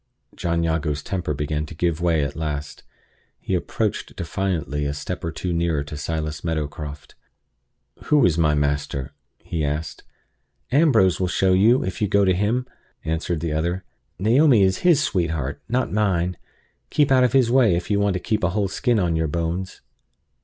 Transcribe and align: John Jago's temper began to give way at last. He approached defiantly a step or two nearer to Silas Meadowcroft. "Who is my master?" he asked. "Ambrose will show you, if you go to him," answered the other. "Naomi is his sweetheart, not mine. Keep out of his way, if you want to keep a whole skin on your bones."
John 0.35 0.63
Jago's 0.63 1.03
temper 1.03 1.35
began 1.35 1.67
to 1.67 1.75
give 1.75 2.01
way 2.01 2.23
at 2.23 2.35
last. 2.35 2.81
He 3.39 3.53
approached 3.53 4.15
defiantly 4.15 4.85
a 4.87 4.95
step 4.95 5.23
or 5.23 5.31
two 5.31 5.53
nearer 5.53 5.83
to 5.83 5.95
Silas 5.95 6.43
Meadowcroft. 6.43 7.13
"Who 8.05 8.25
is 8.25 8.35
my 8.35 8.55
master?" 8.55 9.13
he 9.43 9.63
asked. 9.63 10.01
"Ambrose 10.71 11.19
will 11.19 11.27
show 11.27 11.53
you, 11.53 11.83
if 11.83 12.01
you 12.01 12.07
go 12.07 12.25
to 12.25 12.33
him," 12.33 12.65
answered 13.05 13.41
the 13.41 13.53
other. 13.53 13.83
"Naomi 14.17 14.63
is 14.63 14.79
his 14.79 15.03
sweetheart, 15.03 15.61
not 15.69 15.93
mine. 15.93 16.35
Keep 16.89 17.11
out 17.11 17.23
of 17.23 17.33
his 17.33 17.51
way, 17.51 17.75
if 17.75 17.91
you 17.91 17.99
want 17.99 18.15
to 18.15 18.19
keep 18.19 18.43
a 18.43 18.49
whole 18.49 18.67
skin 18.69 18.97
on 18.99 19.15
your 19.15 19.27
bones." 19.27 19.81